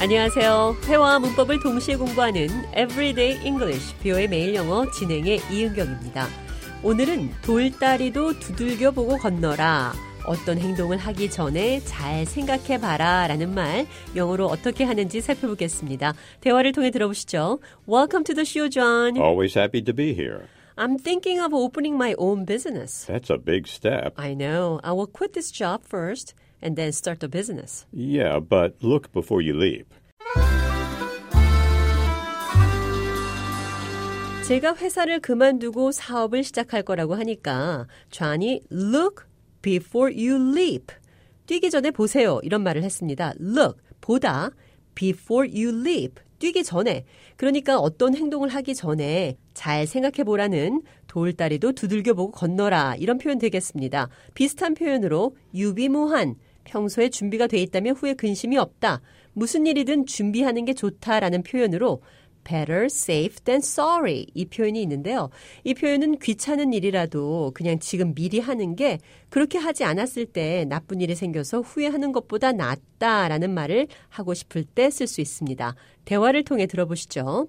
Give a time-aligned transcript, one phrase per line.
[0.00, 0.76] 안녕하세요.
[0.84, 6.28] 회화와 문법을 동시에 공부하는 Everyday English, 뷰의 매일 영어 진행의 이은경입니다.
[6.84, 9.92] 오늘은 돌다리도 두들겨 보고 건너라.
[10.24, 16.14] 어떤 행동을 하기 전에 잘 생각해 봐라 라는 말 영어로 어떻게 하는지 살펴보겠습니다.
[16.42, 17.58] 대화를 통해 들어보시죠.
[17.88, 19.16] Welcome to the show, John.
[19.16, 20.46] Always happy to be here.
[20.76, 23.04] I'm thinking of opening my own business.
[23.06, 24.12] That's a big step.
[24.16, 24.78] I know.
[24.84, 27.86] I will quit this job first and then start the business.
[27.92, 29.86] Yeah, but look before you leap.
[34.46, 39.26] 제가 회사를 그만두고 사업을 시작할 거라고 하니까 좌니 look
[39.60, 40.94] before you leap.
[41.46, 42.40] 뛰기 전에 보세요.
[42.42, 43.34] 이런 말을 했습니다.
[43.40, 44.50] look, 보다,
[44.94, 46.22] before you leap.
[46.38, 47.04] 뛰기 전에.
[47.36, 52.96] 그러니까 어떤 행동을 하기 전에 잘 생각해 보라는 돌다리도 두들겨 보고 건너라.
[52.96, 54.08] 이런 표현 되겠습니다.
[54.34, 56.36] 비슷한 표현으로 유비무한.
[56.68, 59.00] 평소에 준비가 돼 있다면 후에 근심이 없다.
[59.32, 62.02] 무슨 일이든 준비하는 게 좋다라는 표현으로
[62.44, 65.28] better safe than sorry 이 표현이 있는데요.
[65.64, 68.98] 이 표현은 귀찮은 일이라도 그냥 지금 미리 하는 게
[69.28, 75.06] 그렇게 하지 않았을 때 나쁜 일이 생겨서 후회하는 것보다 낫다라는 말을 하고 싶을 때 쓸
[75.06, 75.74] 수 있습니다.
[76.04, 77.48] 대화를 통해 들어보시죠.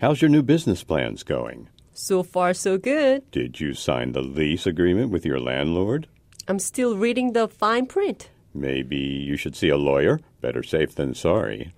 [0.00, 1.66] How's your new business plans going?
[1.94, 3.24] So far so good.
[3.32, 6.06] Did you sign the lease agreement with your landlord?
[6.46, 8.30] I'm still reading the fine print.
[8.58, 10.20] Maybe you should see a lawyer.
[10.40, 11.72] Better safe than sorry.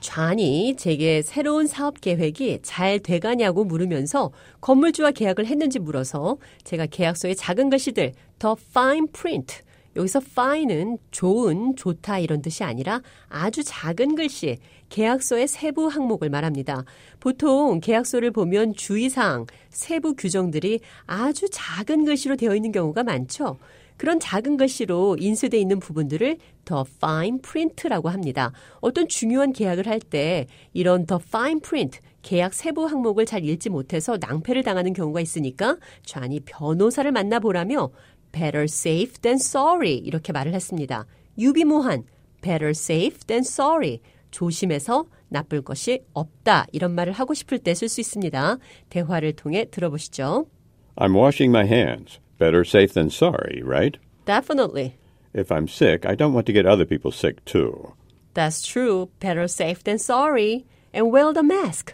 [0.00, 7.70] 좌니 제게 새로운 사업 계획이 잘 돼가냐고 물으면서 건물주와 계약을 했는지 물어서 제가 계약서에 작은
[7.70, 9.62] 글씨들 더 fine print
[9.96, 14.58] 여기서 fine은 좋은, 좋다 이런 뜻이 아니라 아주 작은 글씨,
[14.90, 16.84] 계약서의 세부 항목을 말합니다.
[17.20, 23.58] 보통 계약서를 보면 주의사항, 세부 규정들이 아주 작은 글씨로 되어 있는 경우가 많죠.
[23.96, 28.52] 그런 작은 글씨로 인쇄되어 있는 부분들을 더 fine print라고 합니다.
[28.80, 34.16] 어떤 중요한 계약을 할 때 이런 더 fine print, 계약 세부 항목을 잘 읽지 못해서
[34.20, 37.90] 낭패를 당하는 경우가 있으니까 좌니 변호사를 만나보라며
[38.31, 41.05] better safe than sorry 이렇게 말을 했습니다.
[41.37, 42.03] 유비무한
[42.41, 43.99] better safe than sorry
[44.31, 48.57] 조심해서 나쁠 것이 없다 이런 말을 하고 싶을 때 쓸 수 있습니다.
[48.89, 50.47] 대화를 통해 들어보시죠.
[50.95, 52.19] I'm washing my hands.
[52.37, 53.97] Better safe than sorry, right?
[54.25, 54.95] Definitely.
[55.33, 57.93] If I'm sick, I don't want to get other people sick too.
[58.33, 59.09] That's true.
[59.19, 60.65] Better safe than sorry.
[60.93, 61.93] And wear the mask.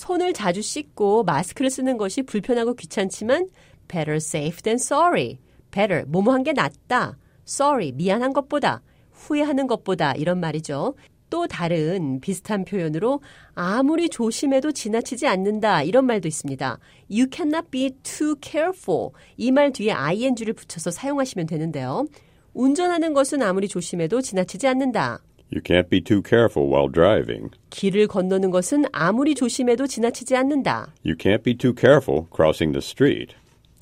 [0.00, 3.48] 손을 자주 씻고 마스크를 쓰는 것이 불편하고 귀찮지만
[3.86, 5.38] better safe than sorry.
[5.70, 7.18] better 뭐뭐 한 게 낫다.
[7.46, 8.80] sorry 미안한 것보다
[9.12, 10.94] 후회하는 것보다 이런 말이죠.
[11.28, 13.20] 또 다른 비슷한 표현으로
[13.54, 16.78] 아무리 조심해도 지나치지 않는다 이런 말도 있습니다.
[17.10, 19.10] You cannot be too careful.
[19.36, 22.06] 이 말 뒤에 ing를 붙여서 사용하시면 되는데요.
[22.54, 25.20] 운전하는 것은 아무리 조심해도 지나치지 않는다.
[25.52, 27.50] You can't be too careful while driving.
[27.70, 30.94] 길을 건너는 것은 아무리 조심해도 지나치지 않는다.
[31.04, 33.34] You can't be too careful crossing the street.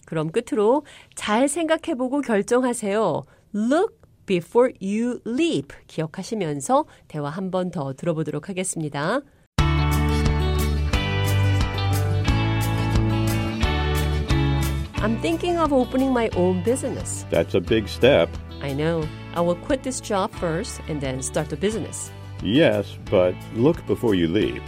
[0.07, 0.85] 그럼 끝으로
[1.15, 3.25] 잘 생각해보고 결정하세요.
[3.55, 5.75] Look before you leap.
[5.87, 9.21] 기억하시면서 대화 한 번 더 들어보도록 하겠습니다.
[15.01, 17.25] I'm thinking of opening my own business.
[17.31, 18.29] That's a big step.
[18.61, 19.05] I know.
[19.38, 22.12] I will quit this job first and then start a business.
[22.42, 24.62] Yes, but look before you leap.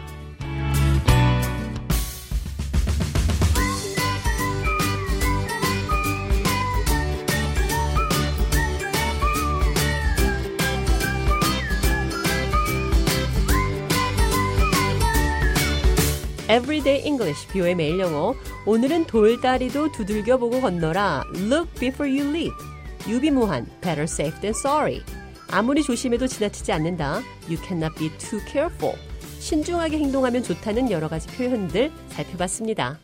[16.47, 18.35] Everyday English, 뷰의 매일 영어.
[18.65, 21.23] 오늘은 돌다리도 두들겨 보고 건너라.
[21.33, 22.68] Look before you leap.
[23.08, 25.02] 유비무한, better safe than sorry.
[25.50, 27.22] 아무리 조심해도 지나치지 않는다.
[27.48, 28.96] You cannot be too careful.
[29.40, 32.98] 신중하게 행동하면 좋다는 여러 가지 표현들 살펴봤습니다.